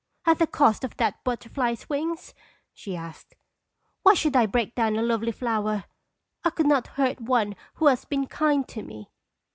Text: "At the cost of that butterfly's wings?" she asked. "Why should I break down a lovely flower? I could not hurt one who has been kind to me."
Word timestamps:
"At 0.25 0.39
the 0.39 0.47
cost 0.47 0.83
of 0.83 0.97
that 0.97 1.23
butterfly's 1.23 1.87
wings?" 1.87 2.33
she 2.73 2.95
asked. 2.95 3.35
"Why 4.01 4.15
should 4.15 4.35
I 4.35 4.47
break 4.47 4.73
down 4.73 4.95
a 4.95 5.03
lovely 5.03 5.31
flower? 5.31 5.83
I 6.43 6.49
could 6.49 6.65
not 6.65 6.87
hurt 6.97 7.21
one 7.21 7.55
who 7.75 7.85
has 7.85 8.03
been 8.03 8.25
kind 8.25 8.67
to 8.69 8.81
me." 8.81 9.11